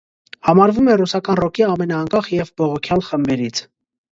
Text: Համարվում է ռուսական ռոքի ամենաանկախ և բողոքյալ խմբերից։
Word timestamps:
Համարվում 0.47 0.87
է 0.93 0.95
ռուսական 1.01 1.37
ռոքի 1.41 1.65
ամենաանկախ 1.73 2.33
և 2.37 2.53
բողոքյալ 2.63 3.07
խմբերից։ 3.11 3.63